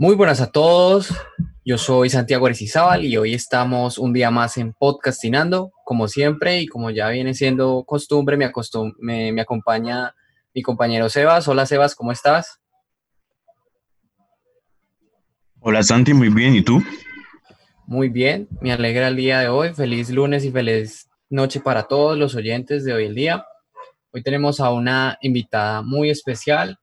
Muy 0.00 0.14
buenas 0.14 0.40
a 0.40 0.50
todos. 0.50 1.12
Yo 1.62 1.76
soy 1.76 2.08
Santiago 2.08 2.46
Arecizábal 2.46 3.04
y 3.04 3.18
hoy 3.18 3.34
estamos 3.34 3.98
un 3.98 4.14
día 4.14 4.30
más 4.30 4.56
en 4.56 4.72
Podcastinando, 4.72 5.72
como 5.84 6.08
siempre, 6.08 6.58
y 6.58 6.66
como 6.66 6.88
ya 6.88 7.10
viene 7.10 7.34
siendo 7.34 7.84
costumbre, 7.84 8.38
me, 8.38 8.50
me, 9.32 9.40
acompaña 9.42 10.14
mi 10.54 10.62
compañero 10.62 11.10
Sebas. 11.10 11.46
Hola 11.48 11.66
Sebas, 11.66 11.94
¿cómo 11.94 12.12
estás? 12.12 12.62
Hola 15.60 15.82
Santi, 15.82 16.14
muy 16.14 16.30
bien, 16.30 16.54
¿y 16.56 16.62
tú? 16.62 16.82
Muy 17.86 18.08
bien, 18.08 18.48
me 18.62 18.72
alegra 18.72 19.08
el 19.08 19.16
día 19.16 19.40
de 19.40 19.48
hoy. 19.48 19.74
Feliz 19.74 20.08
lunes 20.08 20.46
y 20.46 20.50
feliz 20.50 21.10
noche 21.28 21.60
para 21.60 21.82
todos 21.82 22.16
los 22.16 22.34
oyentes 22.34 22.86
de 22.86 22.94
hoy 22.94 23.04
el 23.04 23.14
día. 23.14 23.44
Hoy 24.12 24.22
tenemos 24.22 24.60
a 24.60 24.70
una 24.70 25.18
invitada 25.20 25.82
muy 25.82 26.08
especial. 26.08 26.79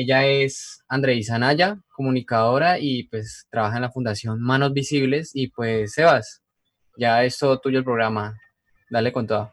Ella 0.00 0.24
es 0.24 0.84
Andreisa 0.88 1.40
Naya, 1.40 1.76
comunicadora 1.90 2.78
y 2.78 3.08
pues 3.08 3.48
trabaja 3.50 3.78
en 3.78 3.82
la 3.82 3.90
Fundación 3.90 4.40
Manos 4.40 4.72
Visibles. 4.72 5.32
Y 5.34 5.48
pues, 5.48 5.94
Sebas, 5.94 6.40
ya 6.96 7.24
es 7.24 7.36
todo 7.36 7.58
tuyo 7.58 7.78
el 7.78 7.84
programa. 7.84 8.38
Dale 8.90 9.12
con 9.12 9.26
todo. 9.26 9.52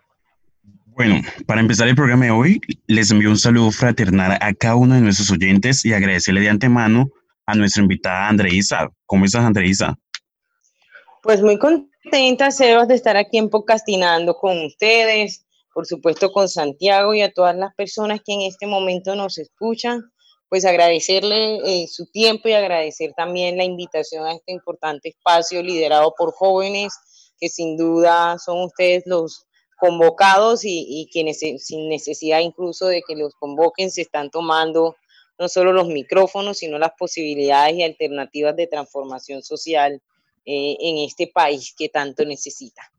Bueno, 0.85 1.19
para 1.47 1.61
empezar 1.61 1.87
el 1.87 1.95
programa 1.95 2.25
de 2.25 2.31
hoy, 2.31 2.61
les 2.85 3.09
envío 3.09 3.31
un 3.31 3.39
saludo 3.39 3.71
fraternal 3.71 4.37
a 4.39 4.53
cada 4.53 4.75
uno 4.75 4.93
de 4.93 5.01
nuestros 5.01 5.31
oyentes 5.31 5.83
y 5.83 5.93
agradecerle 5.93 6.41
de 6.41 6.49
antemano 6.49 7.09
a 7.47 7.55
nuestra 7.55 7.81
invitada 7.81 8.27
Andreisa. 8.27 8.91
¿Cómo 9.07 9.25
estás, 9.25 9.45
Andreisa? 9.45 9.97
Pues 11.23 11.41
muy 11.41 11.57
contenta, 11.57 12.51
Sebas, 12.51 12.87
de 12.87 12.93
estar 12.93 13.17
aquí 13.17 13.39
en 13.39 13.49
Podcastinando 13.49 14.35
con 14.35 14.63
ustedes, 14.63 15.47
por 15.73 15.87
supuesto 15.87 16.31
con 16.31 16.47
Santiago 16.47 17.15
y 17.15 17.23
a 17.23 17.33
todas 17.33 17.55
las 17.55 17.73
personas 17.73 18.21
que 18.23 18.33
en 18.33 18.41
este 18.43 18.67
momento 18.67 19.15
nos 19.15 19.39
escuchan 19.39 20.03
pues 20.49 20.65
agradecerle 20.65 21.57
eh, 21.65 21.87
su 21.87 22.05
tiempo 22.07 22.47
y 22.47 22.53
agradecer 22.53 23.13
también 23.13 23.57
la 23.57 23.63
invitación 23.63 24.25
a 24.25 24.33
este 24.33 24.51
importante 24.51 25.09
espacio 25.09 25.61
liderado 25.63 26.13
por 26.17 26.33
jóvenes 26.33 26.93
que 27.39 27.49
sin 27.49 27.77
duda 27.77 28.37
son 28.39 28.63
ustedes 28.63 29.03
los 29.05 29.45
convocados 29.77 30.61
y, 30.63 31.09
quienes 31.11 31.39
sin 31.39 31.89
necesidad 31.89 32.39
incluso 32.39 32.87
de 32.87 33.01
que 33.05 33.15
los 33.15 33.35
convoquen 33.35 33.91
se 33.91 34.01
están 34.01 34.29
tomando 34.29 34.95
no 35.37 35.49
solo 35.49 35.73
los 35.73 35.87
micrófonos, 35.87 36.59
sino 36.59 36.79
las 36.79 36.93
posibilidades 36.97 37.75
y 37.75 37.83
alternativas 37.83 38.55
de 38.55 38.67
transformación 38.67 39.43
social 39.43 40.01
eh, 40.45 40.77
en 40.79 40.99
este 40.99 41.27
país 41.27 41.73
que 41.77 41.89
tanto 41.89 42.23
necesita. 42.23 42.89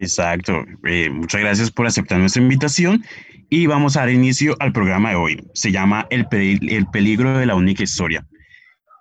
Exacto. 0.00 0.64
Eh, 0.84 1.10
muchas 1.10 1.42
gracias 1.42 1.70
por 1.70 1.86
aceptar 1.86 2.18
nuestra 2.18 2.42
invitación 2.42 3.04
y 3.50 3.66
vamos 3.66 3.96
a 3.96 4.00
dar 4.00 4.10
inicio 4.10 4.56
al 4.58 4.72
programa 4.72 5.10
de 5.10 5.16
hoy. 5.16 5.44
Se 5.52 5.70
llama 5.70 6.06
El, 6.08 6.26
el 6.32 6.86
peligro 6.86 7.36
de 7.36 7.44
la 7.44 7.54
única 7.54 7.82
historia. 7.82 8.26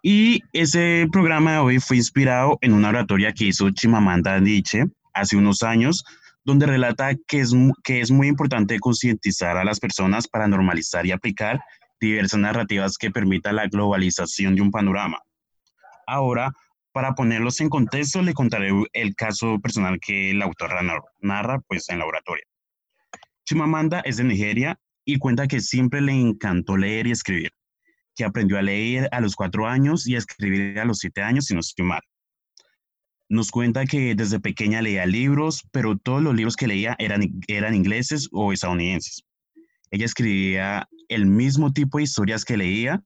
Y 0.04 0.42
ese 0.52 1.08
programa 1.10 1.54
de 1.54 1.58
hoy 1.60 1.80
fue 1.80 1.98
inspirado 1.98 2.58
en 2.62 2.74
una 2.74 2.90
oratoria 2.90 3.32
que 3.32 3.46
hizo 3.46 3.70
Chimamanda 3.72 4.40
Nietzsche 4.40 4.86
hace 5.14 5.38
unos 5.38 5.64
años, 5.64 6.04
donde 6.44 6.66
relata 6.66 7.12
que 7.28 7.40
es, 7.40 7.54
que 7.84 8.02
es 8.02 8.12
muy 8.12 8.28
importante 8.28 8.78
concientizar 8.80 9.56
a 9.56 9.64
las 9.64 9.80
personas 9.80 10.28
para 10.28 10.48
normalizar 10.48 11.06
y 11.06 11.12
aplicar 11.12 11.62
diversas 12.02 12.42
narrativas 12.42 12.98
que 12.98 13.12
permitan 13.12 13.56
la 13.56 13.68
globalización 13.68 14.56
de 14.56 14.62
un 14.62 14.72
panorama. 14.72 15.20
Ahora, 16.08 16.52
para 17.00 17.16
ponerlos 17.16 17.62
en 17.62 17.70
contexto, 17.70 18.22
le 18.22 18.34
contaré 18.34 18.72
el 18.92 19.16
caso 19.16 19.58
personal 19.62 20.02
que 20.02 20.32
el 20.32 20.42
autor 20.42 20.72
narra 21.22 21.62
pues, 21.66 21.88
en 21.88 22.00
la 22.00 22.06
oratoria. 22.06 22.44
Chimamanda 23.46 24.02
es 24.02 24.18
de 24.18 24.26
Nigeria 24.26 24.78
y 25.06 25.18
cuenta 25.18 25.48
que 25.48 25.62
siempre 25.62 26.02
le 26.02 26.12
encantó 26.12 26.76
leer 26.76 27.08
y 27.08 27.12
escribir, 27.12 27.54
que 28.18 28.26
aprendió 28.26 28.58
a 28.58 28.62
leer 28.62 29.08
a 29.14 29.22
los 29.22 29.38
cuatro 29.38 29.66
años 29.66 30.06
y 30.10 30.16
a 30.16 30.18
escribir 30.18 30.78
a 30.78 30.84
los 30.84 30.98
siete 30.98 31.22
años, 31.22 31.46
si 31.46 31.54
no 31.54 31.62
estoy 31.62 31.86
mal. 31.86 32.02
Nos 33.30 33.50
cuenta 33.50 33.86
que 33.86 34.14
desde 34.14 34.42
pequeña 34.42 34.82
leía 34.82 35.06
libros, 35.06 35.64
pero 35.72 35.98
todos 35.98 36.22
los 36.22 36.36
libros 36.36 36.58
que 36.58 36.68
leía 36.68 36.98
eran 37.00 37.76
ingleses 37.76 38.28
o 38.34 38.52
estadounidenses. 38.52 39.24
Ella 39.92 40.04
escribía 40.04 40.90
el 41.08 41.28
mismo 41.28 41.72
tipo 41.72 41.98
de 41.98 42.04
historias 42.04 42.44
que 42.44 42.58
leía, 42.58 43.02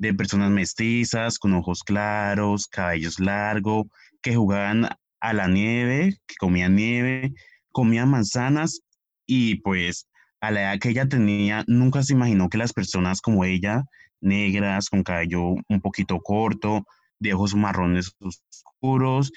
de 0.00 0.14
personas 0.14 0.50
mestizas, 0.50 1.38
con 1.38 1.52
ojos 1.52 1.82
claros, 1.84 2.66
cabellos 2.68 3.20
largos, 3.20 3.86
que 4.22 4.34
jugaban 4.34 4.88
a 5.20 5.32
la 5.34 5.46
nieve, 5.46 6.16
que 6.26 6.36
comían 6.36 6.74
nieve, 6.74 7.34
comían 7.70 8.08
manzanas 8.08 8.80
y 9.26 9.56
pues 9.56 10.08
a 10.40 10.50
la 10.50 10.62
edad 10.62 10.78
que 10.78 10.88
ella 10.88 11.06
tenía, 11.06 11.64
nunca 11.66 12.02
se 12.02 12.14
imaginó 12.14 12.48
que 12.48 12.56
las 12.56 12.72
personas 12.72 13.20
como 13.20 13.44
ella, 13.44 13.84
negras, 14.22 14.88
con 14.88 15.02
cabello 15.02 15.56
un 15.68 15.80
poquito 15.82 16.18
corto, 16.20 16.86
de 17.18 17.34
ojos 17.34 17.54
marrones 17.54 18.16
oscuros, 18.20 19.30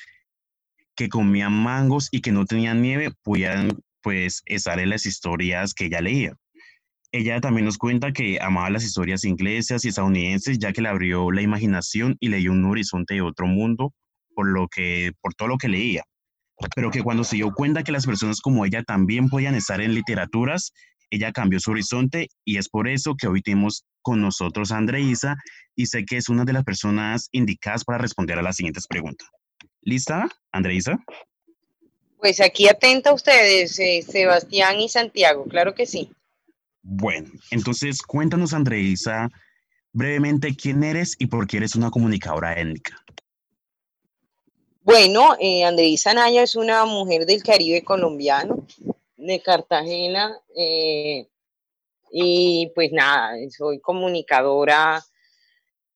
que 0.95 1.09
comían 1.09 1.51
mangos 1.51 2.07
y 2.09 2.22
que 2.22 2.31
no 2.31 2.45
tenían 2.45 2.81
nieve, 2.81 3.12
pudieran 3.22 3.81
pues 4.01 4.44
estar 4.45 4.80
en 4.80 4.91
las 4.91 5.06
historias 5.06 5.74
que 5.74 5.88
ella 5.88 6.00
leía. 6.00 6.38
Ella 7.13 7.40
también 7.40 7.63
nos 7.63 7.78
cuenta 7.78 8.12
que 8.12 8.40
amaba 8.41 8.69
las 8.69 8.84
historias 8.84 9.24
inglesas 9.24 9.85
y 9.85 9.90
estadounidenses, 9.90 10.59
ya 10.59 10.74
que 10.74 10.81
le 10.81 10.90
abrió 10.90 11.31
la 11.31 11.41
imaginación 11.41 12.18
y 12.19 12.28
le 12.28 12.38
dio 12.38 12.51
un 12.51 12.66
horizonte 12.66 13.13
de 13.13 13.22
otro 13.22 13.47
mundo 13.47 13.94
por, 14.35 14.47
lo 14.47 14.68
que, 14.68 15.13
por 15.22 15.34
todo 15.34 15.47
lo 15.47 15.57
que 15.57 15.69
leía 15.69 16.03
pero 16.75 16.91
que 16.91 17.03
cuando 17.03 17.24
se 17.24 17.35
dio 17.35 17.53
cuenta 17.53 17.84
que 17.84 17.91
las 17.91 18.06
personas 18.06 18.41
como 18.41 18.66
ella 18.66 18.84
también 18.84 19.29
podían 19.29 19.56
estar 19.56 19.81
en 19.81 19.94
literaturas, 19.94 20.74
ella 21.09 21.31
cambió 21.31 21.59
su 21.59 21.72
horizonte 21.72 22.29
y 22.44 22.57
es 22.57 22.69
por 22.69 22.88
eso 22.88 23.16
que 23.16 23.28
hoy 23.28 23.41
tenemos 23.41 23.85
con 24.01 24.22
nosotros 24.22 24.72
a 24.72 24.78
Andreisa 24.78 25.35
y 25.75 25.88
sé 25.88 26.06
que 26.06 26.18
es 26.18 26.30
una 26.30 26.44
de 26.45 26.53
las 26.53 26.63
personas 26.63 27.30
indicadas 27.31 27.84
para 27.84 28.00
responder 28.00 28.38
a 28.38 28.41
las 28.41 28.56
siguientes 28.56 28.88
preguntas. 28.88 29.28
¿Lista, 29.81 30.30
Andreisa? 30.51 30.97
Pues 32.19 32.40
aquí 32.40 32.68
atenta 32.68 33.09
a 33.09 33.13
ustedes, 33.13 33.78
eh, 33.80 34.01
Sebastián 34.01 34.80
y 34.80 34.88
Santiago, 34.88 35.45
claro 35.45 35.75
que 35.75 35.85
sí. 35.85 36.09
Bueno, 36.84 37.32
entonces 37.50 38.02
cuéntanos, 38.02 38.54
Andreisa, 38.54 39.30
brevemente 39.94 40.56
quién 40.56 40.84
eres 40.84 41.16
y 41.18 41.28
por 41.28 41.48
qué 41.48 41.58
eres 41.58 41.76
una 41.76 41.90
comunicadora 41.90 42.54
étnica. 42.60 43.04
Bueno, 44.82 45.38
eh, 45.40 45.64
Andreisa 45.64 46.14
Naya 46.14 46.44
es 46.44 46.56
una 46.56 46.84
mujer 46.84 47.26
del 47.26 47.42
Caribe 47.42 47.84
colombiano, 47.84 48.68
de 49.16 49.42
Cartagena, 49.42 50.38
eh, 50.58 51.30
y 52.12 52.70
pues 52.76 52.92
nada, 52.92 53.32
soy 53.50 53.80
comunicadora, 53.80 55.02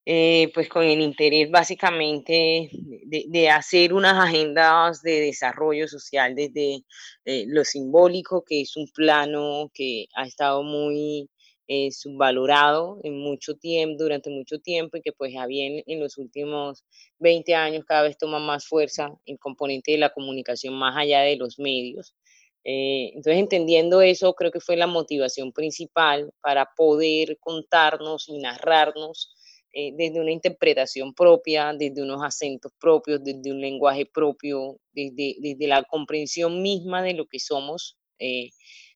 eh, 0.10 0.52
pues 0.54 0.70
con 0.70 0.86
el 0.86 1.02
interés 1.02 1.52
básicamente 1.52 2.70
de, 2.72 3.50
hacer 3.50 3.94
unas 3.94 4.14
agendas 4.14 5.02
de 5.02 5.20
desarrollo 5.20 5.86
social 5.90 6.34
desde 6.34 6.86
eh, 7.26 7.44
lo 7.48 7.66
simbólico, 7.66 8.46
que 8.46 8.62
es 8.62 8.78
un 8.78 8.88
plano 8.88 9.70
que 9.74 10.06
ha 10.16 10.26
estado 10.26 10.64
muy 10.64 11.30
eh, 11.68 11.92
subvalorado 11.92 13.02
en 13.04 13.20
mucho 13.20 13.56
tiempo, 13.56 14.02
durante 14.02 14.30
mucho 14.30 14.60
tiempo 14.60 14.96
y 14.96 15.02
que 15.02 15.12
pues 15.12 15.34
bien 15.46 15.84
en 15.86 16.00
los 16.00 16.18
últimos 16.18 16.86
20 17.20 17.54
años 17.56 17.84
cada 17.86 18.04
vez 18.04 18.18
toma 18.18 18.40
más 18.40 18.66
fuerza 18.66 19.10
el 19.26 19.38
componente 19.40 19.92
de 19.92 19.98
la 19.98 20.14
comunicación 20.14 20.74
más 20.76 20.96
allá 20.96 21.20
de 21.20 21.36
los 21.36 21.60
medios. 21.60 22.16
Entonces, 22.64 23.40
entendiendo 23.40 24.02
eso, 24.02 24.34
creo 24.34 24.52
que 24.52 24.60
fue 24.62 24.78
la 24.78 24.88
motivación 24.88 25.52
principal 25.54 26.32
para 26.42 26.70
poder 26.78 27.38
contarnos 27.40 28.28
y 28.30 28.40
narrarnos 28.40 29.37
eh, 29.74 29.92
desde 29.96 30.20
una 30.20 30.32
interpretación 30.32 31.14
propia, 31.14 31.74
desde 31.74 32.02
unos 32.02 32.24
acentos 32.24 32.72
propios, 32.80 33.24
desde 33.24 33.52
un 33.52 33.62
lenguaje 33.62 34.06
propio, 34.06 34.80
desde, 34.92 35.36
desde 35.40 35.68
la 35.68 35.84
comprensión 35.84 36.62
misma 36.62 37.02
de 37.04 37.14
lo 37.14 37.26
que 37.28 37.40
somos 37.40 37.98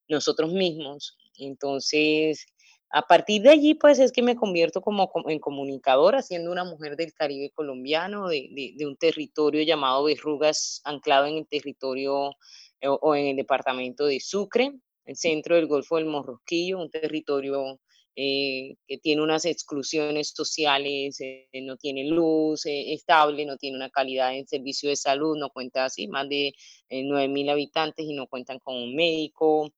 nosotros 0.08 0.52
mismos. 0.52 1.16
Entonces, 1.38 2.46
a 2.94 3.04
partir 3.04 3.42
de 3.42 3.50
allí, 3.50 3.74
pues 3.74 4.00
es 4.00 4.12
que 4.12 4.22
me 4.22 4.36
convierto 4.36 4.82
como, 4.82 5.10
en 5.28 5.40
comunicadora, 5.40 6.22
siendo 6.22 6.52
una 6.52 6.66
mujer 6.66 6.98
del 6.98 7.14
Caribe 7.14 7.50
colombiano, 7.52 8.28
de, 8.28 8.76
un 8.86 8.98
territorio 8.98 9.64
llamado 9.64 10.04
Verrugas, 10.04 10.82
anclado 10.84 11.26
en 11.26 11.38
el 11.38 11.48
territorio 11.48 12.32
eh, 12.82 12.90
o, 12.90 13.16
en 13.16 13.28
el 13.28 13.36
departamento 13.38 14.06
de 14.06 14.20
Sucre, 14.20 14.74
el 15.06 15.16
centro 15.16 15.56
del 15.56 15.68
Golfo 15.68 15.96
del 15.96 16.06
Morrosquillo, 16.06 16.80
un 16.80 16.92
territorio 16.92 17.80
eh, 18.16 18.76
que 18.88 18.98
tiene 18.98 19.22
unas 19.22 19.46
exclusiones 19.46 20.34
sociales, 20.36 21.20
eh, 21.22 21.48
no 21.62 21.78
tiene 21.78 22.06
luz 22.06 22.64
estable, 22.66 23.46
no 23.46 23.58
tiene 23.58 23.78
una 23.78 23.90
calidad 23.90 24.36
en 24.36 24.48
servicio 24.48 24.90
de 24.90 24.96
salud, 24.96 25.38
no 25.38 25.50
cuenta 25.50 25.86
así, 25.86 26.08
más 26.08 26.28
de 26.30 26.54
9.000 26.90 27.52
habitantes 27.52 28.06
y 28.06 28.14
no 28.14 28.28
cuentan 28.28 28.60
con 28.60 28.76
un 28.76 28.96
médico 28.96 29.72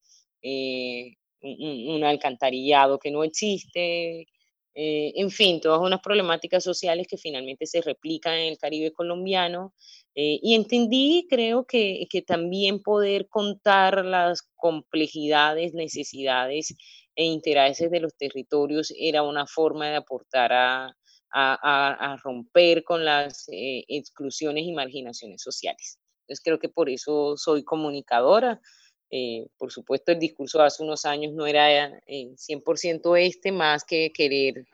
un, 1.43 2.03
alcantarillado 2.03 2.99
que 2.99 3.11
no 3.11 3.23
existe, 3.23 4.27
eh, 4.75 5.13
en 5.15 5.29
fin, 5.29 5.61
todas 5.61 5.81
unas 5.81 6.01
problemáticas 6.01 6.63
sociales 6.63 7.07
que 7.07 7.17
finalmente 7.17 7.67
se 7.67 7.81
replican 7.81 8.33
en 8.33 8.47
el 8.53 8.57
Caribe 8.57 8.91
colombiano. 8.91 9.73
Eh, 10.15 10.39
y 10.41 10.55
entendí, 10.55 11.27
creo 11.29 11.65
que, 11.65 12.07
que, 12.09 12.21
también 12.21 12.81
poder 12.81 13.27
contar 13.29 14.03
las 14.05 14.41
complejidades, 14.55 15.73
necesidades 15.73 16.75
e 17.15 17.25
intereses 17.25 17.91
de 17.91 17.99
los 17.99 18.15
territorios 18.15 18.93
era 18.97 19.23
una 19.23 19.45
forma 19.45 19.89
de 19.89 19.95
aportar 19.95 20.51
a, 20.53 20.95
a, 21.33 22.17
romper 22.23 22.83
con 22.83 23.03
las 23.03 23.47
eh, 23.49 23.83
exclusiones 23.87 24.63
y 24.65 24.71
marginaciones 24.71 25.41
sociales. 25.41 25.97
Entonces 26.21 26.43
creo 26.43 26.59
que 26.59 26.69
por 26.69 26.89
eso 26.89 27.35
soy 27.37 27.63
comunicadora. 27.63 28.61
Eh, 29.09 29.45
por 29.57 29.71
supuesto, 29.71 30.11
el 30.11 30.19
discurso 30.19 30.61
hace 30.61 30.83
unos 30.83 31.05
años 31.05 31.33
no 31.33 31.45
era 31.45 31.91
100% 32.07 33.15
este, 33.19 33.51
más 33.51 33.83
que 33.83 34.11
querer 34.13 34.65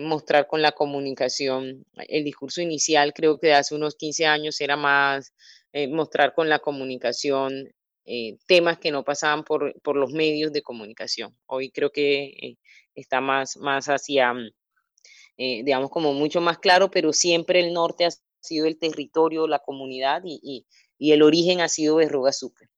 mostrar 0.00 0.46
con 0.46 0.62
la 0.62 0.72
comunicación. 0.72 1.84
El 2.08 2.24
discurso 2.24 2.62
inicial 2.62 3.12
creo 3.12 3.38
que 3.38 3.48
de 3.48 3.54
hace 3.54 3.74
unos 3.74 3.96
15 3.96 4.24
años 4.24 4.60
era 4.60 4.76
más 4.76 5.34
mostrar 5.90 6.34
con 6.34 6.48
la 6.48 6.60
comunicación 6.60 7.73
temas 8.46 8.78
que 8.78 8.90
no 8.90 9.02
pasaban 9.02 9.44
por, 9.44 9.80
por, 9.80 9.96
los 9.96 10.12
medios 10.12 10.52
de 10.52 10.62
comunicación. 10.62 11.34
Hoy 11.46 11.70
creo 11.70 11.90
que 11.90 12.56
está 12.94 13.20
más, 13.20 13.56
más 13.56 13.86
hacia 13.86 14.34
mm, 14.34 14.50
eh, 15.36 15.62
digamos, 15.64 15.90
como 15.90 16.12
mucho 16.14 16.40
más 16.40 16.58
claro, 16.58 16.90
pero 16.90 17.12
siempre 17.12 17.60
el 17.60 17.72
norte 17.72 18.04
ha 18.04 18.10
sido 18.40 18.66
el 18.66 18.78
territorio, 18.78 19.48
la 19.48 19.58
comunidad 19.58 20.22
y, 20.24 20.66
el 20.98 21.22
origen 21.22 21.60
ha 21.60 21.68
sido 21.68 21.96
Berruga 21.96 22.32
Sucre. 22.32 22.68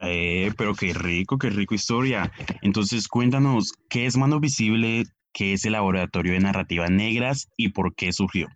Eh, 0.00 0.52
pero 0.56 0.74
qué 0.74 0.92
rico, 0.92 1.38
qué 1.38 1.50
rico 1.50 1.74
historia. 1.74 2.30
Entonces, 2.62 3.08
cuéntanos, 3.08 3.72
¿qué 3.88 4.06
es 4.06 4.16
Mano 4.16 4.38
Visible? 4.38 5.04
¿Qué 5.32 5.54
es 5.54 5.64
el 5.64 5.72
Laboratorio 5.72 6.34
de 6.34 6.40
Narrativas 6.40 6.90
Negras 6.90 7.48
y 7.56 7.70
por 7.70 7.94
qué 7.94 8.12
surgió? 8.12 8.46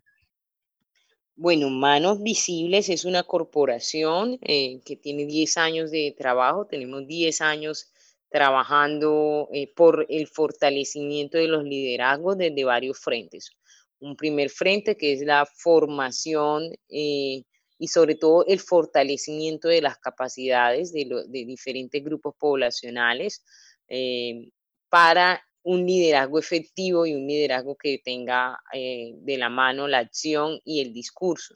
Bueno, 1.37 1.71
Manos 1.71 2.23
Visibles 2.23 2.91
es 2.91 3.05
una 3.07 3.23
corporación 3.23 4.39
eh, 4.43 4.81
que 4.85 4.97
tiene 4.97 5.25
10 5.25 5.57
años 5.57 5.91
de 5.91 6.15
trabajo, 6.17 6.67
tenemos 6.67 7.07
10 7.07 7.41
años 7.41 7.91
trabajando 8.29 9.49
eh, 9.53 9.73
por 9.75 10.07
el 10.11 10.27
fortalecimiento 10.27 11.39
de 11.39 11.49
los 11.49 11.65
liderazgos 11.65 12.37
desde 12.37 12.65
varios 12.65 12.99
frentes. 12.99 13.51
Un 13.99 14.15
primer 14.17 14.51
frente 14.51 14.97
que 14.97 15.15
es 15.15 15.23
la 15.23 15.47
formación 15.47 16.71
eh, 16.91 17.45
y 17.79 17.89
sobre 17.89 18.15
todo 18.15 18.45
el 18.47 18.61
fortalecimiento 18.61 19.69
de 19.69 19.81
las 19.81 19.99
capacidades 19.99 20.93
de, 20.93 21.25
diferentes 21.31 22.05
grupos 22.05 22.35
poblacionales 22.39 23.43
para 24.89 25.43
un 25.65 25.87
liderazgo 25.87 26.39
efectivo 26.39 27.07
y 27.07 27.15
un 27.15 27.27
liderazgo 27.27 27.77
que 27.77 28.01
tenga 28.05 28.59
de 28.73 29.37
la 29.39 29.49
mano 29.49 29.87
la 29.87 29.99
acción 29.99 30.61
y 30.65 30.81
el 30.81 30.93
discurso. 30.93 31.55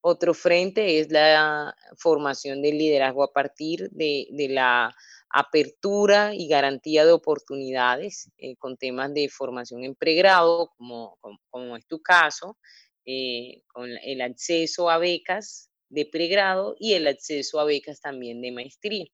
Otro 0.00 0.34
frente 0.34 1.00
es 1.00 1.10
la 1.10 1.74
formación 1.96 2.62
del 2.62 2.78
liderazgo 2.78 3.22
a 3.22 3.32
partir 3.32 3.88
de 3.90 4.48
la 4.50 4.94
apertura 5.30 6.34
y 6.34 6.48
garantía 6.48 7.04
de 7.04 7.12
oportunidades 7.12 8.30
eh, 8.38 8.56
con 8.56 8.76
temas 8.76 9.12
de 9.12 9.28
formación 9.28 9.84
en 9.84 9.94
pregrado, 9.94 10.72
como, 10.76 11.18
como, 11.50 11.76
es 11.76 11.86
tu 11.86 12.00
caso, 12.00 12.56
eh, 13.04 13.62
con 13.66 13.90
el 14.02 14.20
acceso 14.20 14.88
a 14.88 14.98
becas 14.98 15.70
de 15.88 16.06
pregrado 16.06 16.74
y 16.78 16.94
el 16.94 17.06
acceso 17.06 17.60
a 17.60 17.64
becas 17.64 18.00
también 18.00 18.40
de 18.40 18.52
maestría. 18.52 19.06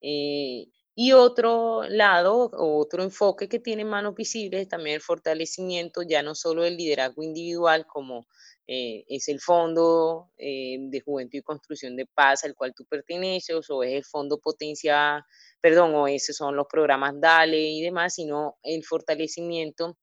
Eh, 0.00 0.66
y 0.96 1.12
otro 1.12 1.84
lado, 1.84 2.50
otro 2.52 3.04
enfoque 3.04 3.48
que 3.48 3.60
tiene 3.60 3.84
Manos 3.84 4.16
Visibles 4.16 4.62
es 4.62 4.68
también 4.68 4.96
el 4.96 5.02
fortalecimiento 5.02 6.02
ya 6.02 6.22
no 6.22 6.34
solo 6.34 6.62
del 6.62 6.76
liderazgo 6.76 7.22
individual 7.22 7.86
como 7.86 8.26
es 8.66 9.28
el 9.28 9.40
Fondo 9.40 10.32
de 10.36 11.02
Juventud 11.04 11.38
y 11.38 11.42
Construcción 11.42 11.94
de 11.94 12.06
Paz 12.06 12.42
al 12.42 12.56
cual 12.56 12.74
tú 12.74 12.84
perteneces 12.84 13.70
o 13.70 13.84
es 13.84 13.92
el 13.92 14.04
Fondo 14.04 14.38
Potencia 14.40 15.24
perdón, 15.60 15.94
o 15.96 16.06
esos 16.06 16.36
son 16.36 16.54
los 16.54 16.68
programas 16.70 17.14
DALE 17.20 17.60
y 17.60 17.82
demás, 17.82 18.14
sino 18.14 18.56
el 18.62 18.84
fortalecimiento 18.84 19.98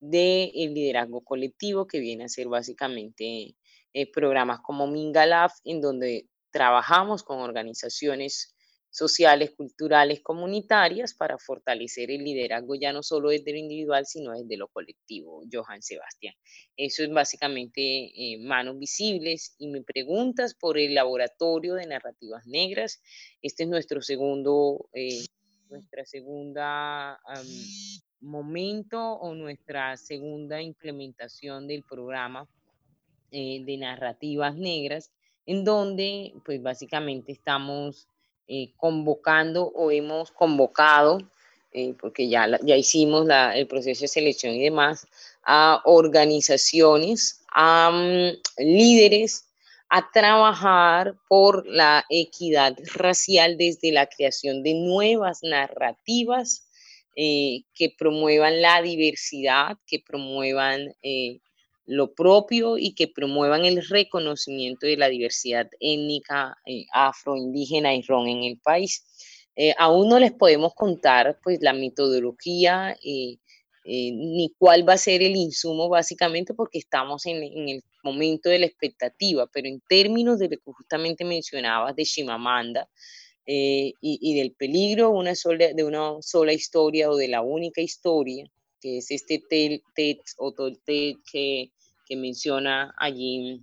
del 0.00 0.50
liderazgo 0.72 1.22
colectivo 1.22 1.86
que 1.86 2.00
viene 2.00 2.24
a 2.24 2.28
ser 2.28 2.48
básicamente 2.48 3.54
eh, 3.92 4.10
programas 4.10 4.60
como 4.60 4.86
Mingalab, 4.86 5.50
en 5.64 5.82
donde 5.82 6.28
trabajamos 6.50 7.22
con 7.22 7.40
organizaciones 7.40 8.53
sociales, 8.94 9.50
culturales, 9.56 10.20
comunitarias 10.22 11.14
para 11.14 11.36
fortalecer 11.36 12.12
el 12.12 12.22
liderazgo 12.22 12.76
ya 12.76 12.92
no 12.92 13.02
solo 13.02 13.30
desde 13.30 13.50
lo 13.50 13.58
individual, 13.58 14.06
sino 14.06 14.30
desde 14.30 14.56
lo 14.56 14.68
colectivo, 14.68 15.42
Johan 15.52 15.82
Sebastián. 15.82 16.34
Eso 16.76 17.02
es 17.02 17.10
básicamente 17.10 17.80
eh, 17.82 18.38
manos 18.38 18.78
visibles 18.78 19.56
y 19.58 19.66
me 19.66 19.82
preguntas 19.82 20.54
por 20.54 20.78
el 20.78 20.94
laboratorio 20.94 21.74
de 21.74 21.86
narrativas 21.86 22.46
negras. 22.46 23.02
Este 23.42 23.64
es 23.64 23.68
nuestro 23.68 24.00
segundo, 24.00 24.88
eh, 24.92 25.24
nuestra 25.68 26.04
segunda 26.04 27.18
momento 28.20 29.14
o 29.14 29.34
nuestra 29.34 29.96
segunda 29.96 30.62
implementación 30.62 31.66
del 31.66 31.82
programa 31.82 32.48
eh, 33.32 33.64
de 33.64 33.76
narrativas 33.76 34.54
negras, 34.54 35.10
en 35.46 35.64
donde 35.64 36.32
pues 36.44 36.62
básicamente 36.62 37.32
estamos 37.32 38.08
eh, 38.46 38.72
convocando 38.76 39.66
o 39.66 39.90
hemos 39.90 40.30
convocado, 40.30 41.18
eh, 41.72 41.94
porque 42.00 42.28
ya, 42.28 42.58
ya 42.62 42.76
hicimos 42.76 43.26
el 43.54 43.66
proceso 43.66 44.02
de 44.02 44.08
selección 44.08 44.54
y 44.54 44.62
demás, 44.62 45.06
a 45.42 45.80
organizaciones, 45.84 47.42
a 47.48 47.90
mm, 47.90 48.62
líderes 48.62 49.48
a 49.88 50.10
trabajar 50.12 51.14
por 51.28 51.66
la 51.66 52.04
equidad 52.08 52.76
racial 52.94 53.56
desde 53.56 53.92
la 53.92 54.06
creación 54.06 54.62
de 54.62 54.74
nuevas 54.74 55.40
narrativas 55.42 56.66
eh, 57.14 57.62
que 57.74 57.94
promuevan 57.96 58.60
la 58.60 58.82
diversidad, 58.82 59.78
que 59.86 60.00
promuevan 60.00 60.96
lo 61.86 62.14
propio 62.14 62.78
y 62.78 62.94
que 62.94 63.08
promuevan 63.08 63.64
el 63.64 63.86
reconocimiento 63.86 64.86
de 64.86 64.96
la 64.96 65.08
diversidad 65.08 65.68
étnica, 65.80 66.56
eh, 66.66 66.86
y 66.86 68.02
ron 68.02 68.28
en 68.28 68.44
el 68.44 68.58
país. 68.58 69.04
Eh, 69.56 69.74
aún 69.78 70.08
no 70.08 70.18
les 70.18 70.32
podemos 70.32 70.74
contar 70.74 71.38
pues 71.42 71.60
la 71.60 71.72
metodología 71.72 72.96
eh, 73.04 73.36
ni 73.86 74.50
cuál 74.58 74.88
va 74.88 74.94
a 74.94 74.98
ser 74.98 75.22
el 75.22 75.36
insumo 75.36 75.88
básicamente 75.90 76.54
porque 76.54 76.78
estamos 76.78 77.26
en, 77.26 77.68
el 77.68 77.82
momento 78.02 78.48
de 78.48 78.58
la 78.58 78.66
expectativa, 78.66 79.46
pero 79.52 79.68
en 79.68 79.80
términos 79.86 80.38
de 80.38 80.46
lo 80.48 80.56
que 80.56 80.72
justamente 80.72 81.24
mencionabas 81.24 81.94
de 81.94 82.04
Shimamanda, 82.04 82.88
y, 83.46 84.34
del 84.38 84.52
peligro 84.52 85.10
una 85.10 85.34
sola, 85.34 85.74
de 85.74 85.84
una 85.84 86.14
sola 86.22 86.54
historia 86.54 87.10
o 87.10 87.16
de 87.16 87.28
la 87.28 87.42
única 87.42 87.82
historia, 87.82 88.50
que 88.84 88.98
es 88.98 89.10
este 89.10 89.38
TED, 89.38 89.80
o 90.36 90.52
TED 90.52 91.16
que, 91.30 91.70
que 92.04 92.16
menciona 92.16 92.94
allí, 92.98 93.62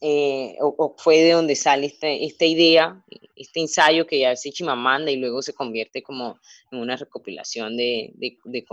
eh, 0.00 0.56
o, 0.60 0.94
fue 0.98 1.18
de 1.22 1.30
donde 1.32 1.56
sale 1.56 1.86
esta, 1.86 2.44
idea, 2.44 3.02
este 3.36 3.60
ensayo 3.60 4.06
que 4.06 4.18
ya 4.18 4.32
hace 4.32 4.52
Chimamanda 4.52 5.10
y 5.10 5.16
luego 5.16 5.40
se 5.40 5.54
convierte 5.54 6.02
como 6.02 6.38
en 6.70 6.78
una 6.78 6.96
recopilación 6.96 7.76
de, 7.76 8.12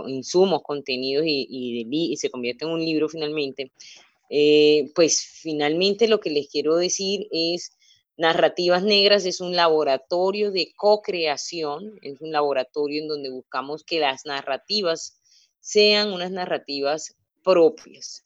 insumos, 0.06 0.62
contenidos 0.62 1.24
y, 1.26 1.46
y, 1.48 2.16
se 2.16 2.30
convierte 2.30 2.64
en 2.64 2.72
un 2.72 2.84
libro 2.84 3.08
finalmente. 3.08 3.72
Eh, 4.28 4.90
pues 4.94 5.22
finalmente 5.22 6.08
lo 6.08 6.20
que 6.20 6.30
les 6.30 6.48
quiero 6.48 6.76
decir 6.76 7.28
es, 7.30 7.76
Narrativas 8.16 8.82
Negras 8.82 9.24
es 9.24 9.40
un 9.40 9.56
laboratorio 9.56 10.50
de 10.52 10.72
co-creación, 10.76 11.98
es 12.02 12.20
un 12.20 12.30
laboratorio 12.30 13.02
en 13.02 13.08
donde 13.08 13.30
buscamos 13.30 13.84
que 13.84 14.00
las 14.00 14.26
narrativas 14.26 15.18
sean 15.60 16.12
unas 16.12 16.30
narrativas 16.30 17.16
propias, 17.42 18.24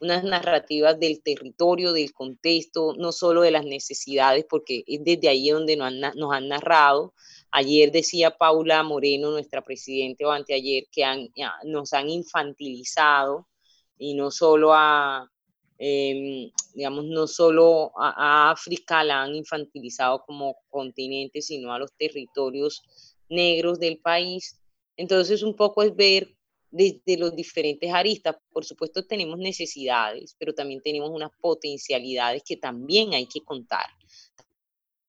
unas 0.00 0.24
narrativas 0.24 0.98
del 0.98 1.22
territorio, 1.22 1.92
del 1.92 2.12
contexto, 2.12 2.94
no 2.96 3.12
solo 3.12 3.42
de 3.42 3.50
las 3.50 3.64
necesidades, 3.64 4.44
porque 4.48 4.84
es 4.86 5.02
desde 5.02 5.28
ahí 5.28 5.48
donde 5.48 5.76
nos 5.76 5.86
han, 5.88 6.00
nos 6.16 6.32
han 6.32 6.48
narrado. 6.48 7.14
Ayer 7.50 7.92
decía 7.92 8.36
Paula 8.36 8.82
Moreno, 8.82 9.30
nuestra 9.30 9.62
presidenta, 9.62 10.26
o 10.26 10.30
anteayer, 10.30 10.84
que 10.90 11.04
han, 11.04 11.30
nos 11.64 11.92
han 11.92 12.08
infantilizado 12.10 13.48
y 13.96 14.14
no 14.14 14.30
solo 14.30 14.74
a, 14.74 15.30
em, 15.78 16.50
digamos, 16.74 17.04
no 17.04 17.26
solo 17.26 17.92
a, 17.96 18.50
África 18.50 19.04
la 19.04 19.22
han 19.22 19.34
infantilizado 19.34 20.22
como 20.26 20.56
continente, 20.68 21.40
sino 21.40 21.72
a 21.72 21.78
los 21.78 21.92
territorios 21.92 22.82
negros 23.28 23.78
del 23.78 23.98
país. 23.98 24.60
Entonces, 24.96 25.42
un 25.42 25.54
poco 25.56 25.82
es 25.82 25.94
ver 25.94 26.34
desde 26.74 27.16
los 27.16 27.36
diferentes 27.36 27.92
aristas. 27.92 28.36
Por 28.52 28.64
supuesto, 28.64 29.06
tenemos 29.06 29.38
necesidades, 29.38 30.34
pero 30.38 30.52
también 30.52 30.82
tenemos 30.82 31.08
unas 31.10 31.30
potencialidades 31.40 32.42
que 32.42 32.56
también 32.56 33.14
hay 33.14 33.26
que 33.26 33.40
contar. 33.42 33.86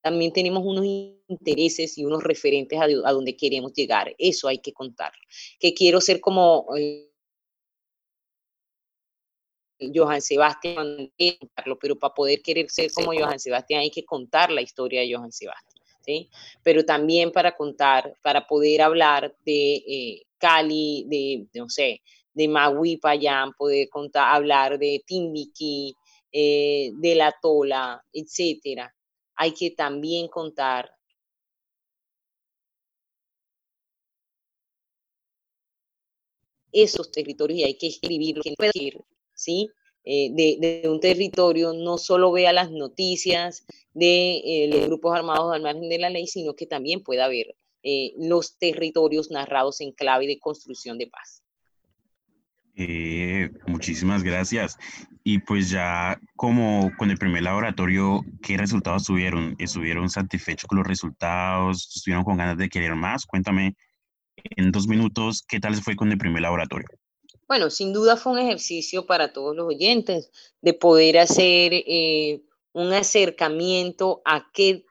También 0.02 0.32
tenemos 0.32 0.64
unos 0.64 0.86
intereses 1.28 1.98
y 1.98 2.06
unos 2.06 2.24
referentes 2.24 2.80
a, 2.80 3.12
donde 3.12 3.36
queremos 3.36 3.74
llegar. 3.74 4.14
Eso 4.20 4.48
hay 4.48 4.60
que 4.60 4.74
contar. 4.74 5.12
Que 5.60 5.74
quiero 5.74 6.00
ser 6.02 6.22
como 6.22 6.68
eh, 6.78 7.12
Johan 9.92 10.22
Sebastián, 10.22 11.12
pero 11.82 11.98
para 11.98 12.14
poder 12.14 12.44
querer 12.44 12.70
ser 12.70 12.92
como 12.92 13.12
Johan 13.12 13.40
Sebastián 13.40 13.82
hay 13.82 13.90
que 13.90 14.06
contar 14.06 14.52
la 14.52 14.62
historia 14.62 15.02
de 15.02 15.16
Johan 15.16 15.32
Sebastián. 15.32 15.75
Pero 16.64 16.86
también 16.86 17.32
para 17.32 17.56
contar, 17.56 18.16
para 18.22 18.48
poder 18.48 18.82
hablar 18.82 19.36
de 19.46 19.76
eh, 19.88 20.22
Cali, 20.38 21.06
de, 21.08 21.48
no 21.60 21.70
sé, 21.70 22.02
de 22.34 22.48
Magui 22.48 22.98
Payán, 22.98 23.54
poder 23.54 23.90
contar, 23.90 24.36
hablar 24.36 24.78
de 24.78 25.04
Timbiquí, 25.06 25.96
eh, 26.32 26.92
de 26.96 27.16
la 27.16 27.34
Tola, 27.42 28.04
etcétera. 28.12 28.94
Hay 29.36 29.54
que 29.54 29.72
también 29.72 30.28
contar 30.28 30.92
esos 36.72 37.10
territorios 37.10 37.60
y 37.60 37.64
hay 37.64 37.78
que 37.78 37.88
escribir 37.88 38.38
lo 38.38 38.44
que 38.44 38.54
puede 38.58 38.72
decir, 38.74 39.02
¿sí? 39.34 39.70
Eh, 40.06 40.30
de, 40.34 40.88
un 40.88 41.00
territorio 41.00 41.74
no 41.74 41.98
solo 41.98 42.32
vea 42.32 42.54
las 42.54 42.70
noticias 42.72 43.66
de 43.94 44.38
eh, 44.38 44.70
los 44.72 44.86
grupos 44.86 45.18
armados 45.18 45.54
al 45.54 45.64
margen 45.64 45.90
de 45.90 45.98
la 45.98 46.12
ley, 46.12 46.28
sino 46.28 46.56
que 46.56 46.68
también 46.68 47.02
pueda 47.02 47.28
ver 47.28 47.56
eh, 47.82 48.14
los 48.18 48.58
territorios 48.60 49.32
narrados 49.32 49.82
en 49.82 49.92
clave 49.92 50.28
de 50.28 50.40
construcción 50.40 51.00
de 51.00 51.08
paz. 51.08 51.42
muchísimas 53.68 54.22
gracias. 54.24 54.78
Y 55.24 55.40
pues 55.40 55.72
ya 55.72 56.20
como 56.36 56.92
con 56.98 57.10
el 57.10 57.18
primer 57.18 57.42
laboratorio, 57.42 58.22
¿qué 58.44 58.58
resultados 58.58 59.06
tuvieron? 59.06 59.56
¿Estuvieron 59.58 60.10
satisfechos 60.10 60.68
con 60.68 60.78
los 60.78 60.88
resultados? 60.88 61.96
¿Estuvieron 61.96 62.24
con 62.24 62.38
ganas 62.38 62.58
de 62.58 62.70
querer 62.70 62.94
más? 62.94 63.26
Cuéntame 63.26 63.76
en 64.36 64.72
dos 64.72 64.88
minutos, 64.88 65.44
¿qué 65.48 65.60
tal 65.60 65.76
fue 65.76 65.96
con 65.96 66.12
el 66.12 66.18
primer 66.20 66.44
laboratorio? 66.44 66.88
Bueno, 67.48 67.70
sin 67.70 67.94
duda 67.94 68.18
fue 68.18 68.34
un 68.34 68.40
ejercicio 68.40 69.06
para 69.06 69.32
todos 69.32 69.56
los 69.56 69.68
oyentes 69.68 70.32
de 70.62 70.74
poder 70.74 71.20
hacer 71.20 71.74
eh, 71.74 72.42
un 72.74 72.92
acercamiento 72.94 74.22
a 74.26 74.52
qué 74.52 74.86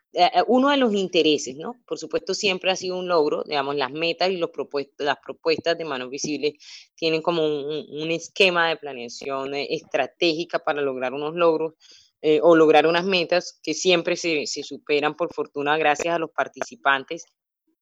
uno 0.47 0.71
de 0.71 0.77
los 0.77 0.95
intereses, 0.95 1.57
¿no? 1.57 1.81
Por 1.87 1.99
supuesto, 1.99 2.35
siempre 2.35 2.71
ha 2.71 2.77
sido 2.77 2.99
un 2.99 3.09
logro, 3.09 3.43
digamos, 3.45 3.77
las 3.77 3.91
metas 3.91 4.31
y 4.31 4.37
los 4.37 4.51
las 4.99 5.19
propuestas 5.19 5.77
de 5.77 5.85
Manos 5.85 6.11
Visibles 6.11 6.55
tienen 6.95 7.23
como 7.23 7.45
un, 7.45 8.11
esquema 8.11 8.69
de 8.69 8.77
planeación 8.77 9.55
eh, 9.55 9.67
estratégica 9.71 10.61
para 10.61 10.83
lograr 10.83 11.15
unos 11.15 11.35
logros 11.35 11.75
eh, 12.23 12.41
o 12.43 12.55
lograr 12.55 12.87
unas 12.87 13.05
metas 13.05 13.59
que 13.63 13.75
siempre 13.75 14.17
se, 14.17 14.47
superan, 14.47 15.17
por 15.17 15.33
fortuna, 15.35 15.77
gracias 15.77 16.15
a 16.15 16.19
los 16.19 16.31
participantes 16.31 17.27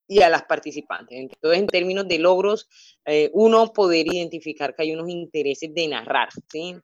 y 0.09 0.23
a 0.23 0.29
las 0.29 0.45
participantes. 0.45 1.19
Entonces, 1.19 1.61
en 1.61 1.67
términos 1.67 2.07
de 2.09 2.19
logros, 2.19 2.69
eh, 3.05 3.31
uno, 3.33 3.73
poder 3.73 4.07
identificar 4.07 4.75
que 4.75 4.83
hay 4.83 4.93
unos 4.93 5.09
intereses 5.09 5.73
de 5.75 5.89
narrar, 5.89 6.29
¿sí? 6.51 6.75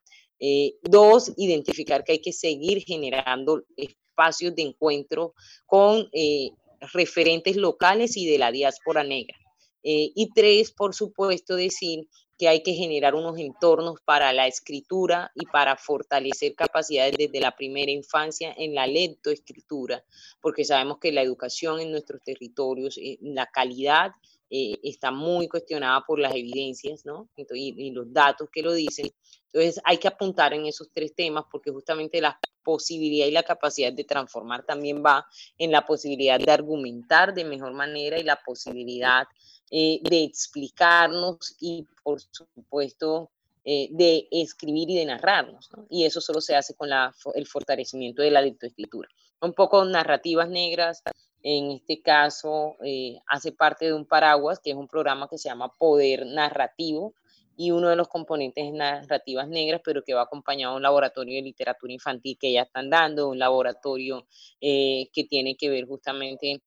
Eh, 0.40 0.74
dos, 0.82 1.32
identificar 1.36 2.04
que 2.04 2.12
hay 2.12 2.20
que 2.20 2.32
seguir 2.32 2.82
generando 2.84 3.64
espacios 3.76 4.54
de 4.54 4.62
encuentro 4.62 5.34
con 5.66 6.08
eh, 6.12 6.50
referentes 6.92 7.56
locales 7.56 8.16
y 8.16 8.26
de 8.26 8.38
la 8.38 8.52
diáspora 8.52 9.04
negra. 9.04 9.36
y 9.82 10.28
tres, 10.34 10.72
por 10.72 10.94
supuesto, 10.94 11.56
decir 11.56 12.06
que 12.38 12.48
hay 12.48 12.62
que 12.62 12.72
generar 12.72 13.16
unos 13.16 13.36
entornos 13.38 14.00
para 14.04 14.32
la 14.32 14.46
escritura 14.46 15.32
y 15.34 15.44
para 15.46 15.76
fortalecer 15.76 16.54
capacidades 16.54 17.16
desde 17.18 17.40
la 17.40 17.56
primera 17.56 17.90
infancia 17.90 18.54
en 18.56 18.74
la 18.74 18.86
lectoescritura, 18.86 20.04
porque 20.40 20.64
sabemos 20.64 20.98
que 20.98 21.10
la 21.10 21.22
educación 21.22 21.80
en 21.80 21.90
nuestros 21.90 22.22
territorios, 22.22 22.96
eh, 22.98 23.18
la 23.20 23.46
calidad 23.46 24.12
eh, 24.50 24.78
está 24.82 25.10
muy 25.10 25.46
cuestionada 25.46 26.02
por 26.06 26.18
las 26.18 26.34
evidencias 26.34 27.04
¿no? 27.04 27.28
y, 27.36 27.90
los 27.90 28.10
datos 28.12 28.48
que 28.50 28.62
lo 28.62 28.72
dicen. 28.72 29.10
Entonces 29.52 29.80
hay 29.84 29.98
que 29.98 30.08
apuntar 30.08 30.54
en 30.54 30.64
esos 30.64 30.88
tres 30.92 31.14
temas 31.14 31.44
porque 31.50 31.70
justamente 31.70 32.20
la 32.20 32.38
posibilidad 32.62 33.26
y 33.26 33.30
la 33.30 33.42
capacidad 33.42 33.92
de 33.92 34.04
transformar 34.04 34.64
también 34.64 35.02
va 35.04 35.26
en 35.58 35.72
la 35.72 35.84
posibilidad 35.84 36.38
de 36.38 36.50
argumentar 36.50 37.34
de 37.34 37.44
mejor 37.44 37.72
manera 37.72 38.18
y 38.18 38.22
la 38.22 38.36
posibilidad 38.36 39.26
eh, 39.70 40.00
de 40.02 40.24
explicarnos 40.24 41.54
y, 41.60 41.86
por 42.02 42.20
supuesto, 42.22 43.30
eh, 43.64 43.88
de 43.90 44.26
escribir 44.30 44.88
y 44.88 44.96
de 44.96 45.04
narrarnos. 45.04 45.68
Y 45.90 46.04
eso 46.04 46.22
solo 46.22 46.40
se 46.40 46.56
hace 46.56 46.74
con 46.74 46.88
el 47.34 47.46
fortalecimiento 47.46 48.22
de 48.22 48.30
la 48.30 48.40
lectoescritura. 48.40 49.10
Un 49.42 49.52
poco 49.52 49.84
narrativas 49.84 50.48
negras, 50.48 51.02
en 51.42 51.72
este 51.72 52.00
caso, 52.00 52.76
eh, 52.82 53.18
hace 53.26 53.52
parte 53.52 53.84
de 53.84 53.92
un 53.92 54.06
paraguas, 54.06 54.58
que 54.58 54.70
es 54.70 54.76
un 54.76 54.88
programa 54.88 55.28
que 55.28 55.36
se 55.36 55.50
llama 55.50 55.70
Poder 55.78 56.24
Narrativo, 56.24 57.14
y 57.54 57.70
uno 57.70 57.90
de 57.90 57.96
los 57.96 58.08
componentes 58.08 58.64
es 58.64 58.72
narrativas 58.72 59.48
negras, 59.48 59.82
pero 59.84 60.02
que 60.02 60.14
va 60.14 60.22
acompañado 60.22 60.74
de 60.74 60.76
un 60.76 60.82
laboratorio 60.82 61.34
de 61.34 61.42
literatura 61.42 61.92
infantil 61.92 62.38
que 62.40 62.52
ya 62.52 62.62
están 62.62 62.88
dando, 62.88 63.28
un 63.28 63.38
laboratorio 63.38 64.26
que 64.60 65.26
tiene 65.28 65.56
que 65.56 65.68
ver 65.68 65.84
justamente 65.86 66.62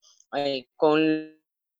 con 0.75 1.39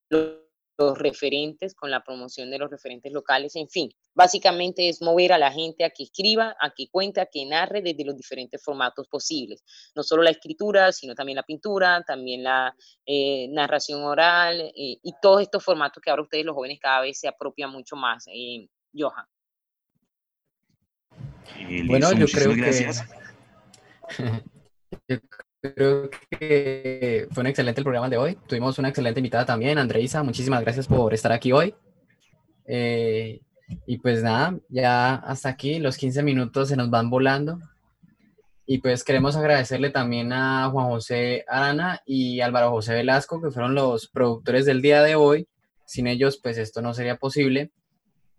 los 0.10 0.50
los 0.78 0.98
referentes, 0.98 1.75
con 1.75 1.92
la 1.92 2.04
promoción 2.04 2.50
de 2.50 2.58
los 2.58 2.70
referentes 2.70 3.12
locales, 3.12 3.56
en 3.56 3.70
fin, 3.70 3.92
básicamente 4.13 4.90
es 4.90 5.01
mover 5.01 5.34
a 5.34 5.38
la 5.38 5.51
gente 5.51 5.84
a 5.84 5.90
que 5.90 6.04
escriba, 6.04 6.56
a 6.60 6.72
que 6.75 6.88
cuente, 6.90 7.22
a 7.22 7.28
que 7.28 7.46
narre 7.46 7.82
desde 7.82 8.06
los 8.06 8.16
diferentes 8.16 8.63
formatos 8.63 9.08
posibles, 9.08 9.63
no 9.96 10.04
solo 10.04 10.24
la 10.24 10.32
escritura, 10.32 10.92
sino 10.92 11.13
también 11.16 11.36
la 11.36 11.44
pintura, 11.44 12.04
también 12.06 12.44
la 12.44 12.75
eh, 13.06 13.48
narración 13.50 14.04
oral 14.04 14.62
eh, 14.62 14.98
y 15.04 15.13
todos 15.22 15.42
estos 15.42 15.63
formatos 15.63 16.01
que 16.01 16.10
ahora 16.10 16.24
ustedes 16.24 16.46
los 16.46 16.56
jóvenes 16.56 16.80
cada 16.82 17.01
vez 17.01 17.20
se 17.20 17.28
apropian 17.28 17.72
mucho 17.72 17.96
más. 17.96 18.25
Eh, 18.28 18.68
Johan. 18.94 19.25
bueno, 21.88 22.12
yo 22.13 22.25
creo 22.28 22.56
que... 22.56 22.92
Creo 25.62 26.10
que 26.32 27.27
fue 27.30 27.41
un 27.41 27.48
excelente 27.48 27.82
el 27.82 27.86
programa 27.86 28.10
de 28.10 28.18
hoy. 28.18 28.36
Tuvimos 28.48 28.80
una 28.80 28.89
excelente 28.89 29.20
invitada 29.20 29.46
también, 29.46 29.77
Andreisa. 29.77 30.24
Muchísimas 30.24 30.62
gracias 30.62 30.88
por 30.88 31.13
estar 31.13 31.32
aquí 31.32 31.51
hoy. 31.51 31.75
Eh, 32.65 33.41
y 33.86 34.00
pues 34.00 34.24
nada, 34.24 34.58
ya 34.70 35.15
hasta 35.15 35.50
aquí 35.50 35.77
los 35.77 35.98
15 35.98 36.24
minutos 36.24 36.70
se 36.70 36.75
nos 36.75 36.89
van 36.89 37.12
volando. 37.12 37.60
Y 38.65 38.80
pues 38.80 39.03
queremos 39.03 39.36
agradecerle 39.36 39.91
también 39.91 40.34
a 40.34 40.68
Juan 40.72 40.88
José 40.88 41.46
Arana 41.48 42.01
y 42.08 42.41
Álvaro 42.41 42.72
José 42.72 42.96
Velasco, 42.96 43.39
que 43.39 43.51
fueron 43.51 43.75
los 43.75 44.08
productores 44.08 44.65
del 44.65 44.82
día 44.82 45.03
de 45.03 45.13
hoy. 45.13 45.48
Sin 45.86 46.08
ellos, 46.08 46.39
pues 46.41 46.58
esto 46.58 46.82
no 46.82 46.96
sería 46.96 47.18
posible. 47.18 47.70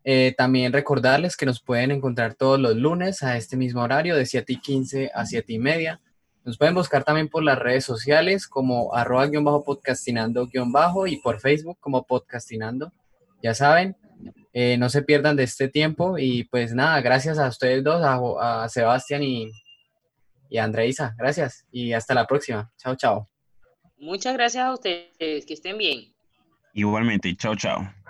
Eh, 0.03 0.35
también 0.37 0.73
recordarles 0.73 1.37
que 1.37 1.47
nos 1.47 1.63
pueden 1.63 1.93
encontrar 1.93 2.35
todos 2.35 2.59
los 2.59 2.75
lunes 2.75 3.23
a 3.23 3.37
este 3.37 3.57
mismo 3.57 3.83
horario, 3.83 4.17
de 4.17 4.27
7 4.27 4.55
y 4.55 4.61
15 4.61 5.13
a 5.15 5.25
7 5.25 5.53
y 5.53 5.59
media 5.61 6.01
nos 6.45 6.59
pueden 6.59 6.75
buscar 6.75 7.05
también 7.05 7.29
por 7.29 7.43
las 7.43 7.59
redes 7.59 7.85
sociales 7.85 8.49
como 8.49 8.95
arroba 8.95 9.27
guion 9.27 9.45
bajo 9.45 9.65
podcastinando 9.65 10.47
guion 10.47 10.73
bajo 10.73 11.07
y 11.07 11.17
por 11.17 11.41
Facebook 11.41 11.79
como 11.81 12.05
podcastinando. 12.05 12.93
Ya 13.43 13.55
saben, 13.55 13.97
eh, 14.53 14.77
no 14.77 14.89
se 14.89 15.03
pierdan 15.03 15.37
de 15.37 15.45
este 15.45 15.69
tiempo 15.69 16.19
y 16.19 16.45
pues 16.45 16.75
nada, 16.75 17.01
gracias 17.01 17.39
a 17.39 17.49
ustedes 17.49 17.85
dos, 17.85 18.03
a, 18.05 18.69
Sebastián 18.69 19.23
y, 19.23 19.51
y 20.49 20.59
a 20.59 20.65
Andreisa. 20.65 21.15
Gracias 21.17 21.67
y 21.71 21.93
hasta 21.93 22.15
la 22.15 22.27
próxima. 22.27 22.71
Chao, 22.77 22.97
chao. 22.97 23.29
Muchas 23.97 24.35
gracias 24.35 24.65
a 24.65 24.73
ustedes, 24.73 25.47
que 25.47 25.55
estén 25.55 25.79
bien. 25.79 26.13
Igualmente, 26.75 27.37
chao, 27.37 27.55
chao. 27.55 28.02